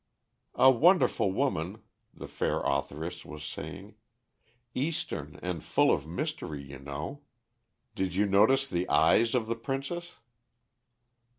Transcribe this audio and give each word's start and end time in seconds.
"A 0.55 0.71
wonderful 0.71 1.31
woman," 1.31 1.83
the 2.11 2.27
fair 2.27 2.61
authoress 2.65 3.23
was 3.23 3.43
saying. 3.43 3.93
"Eastern 4.73 5.39
and 5.43 5.63
full 5.63 5.91
of 5.91 6.07
mystery, 6.07 6.63
you 6.63 6.79
know. 6.79 7.21
Did 7.93 8.15
you 8.15 8.25
notice 8.25 8.65
the 8.65 8.89
eyes 8.89 9.35
of 9.35 9.45
the 9.45 9.55
Princess?" 9.55 10.17